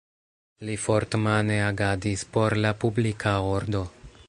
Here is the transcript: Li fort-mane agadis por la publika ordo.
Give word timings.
Li 0.69 0.77
fort-mane 0.85 1.59
agadis 1.65 2.25
por 2.39 2.57
la 2.67 2.73
publika 2.85 3.37
ordo. 3.53 3.85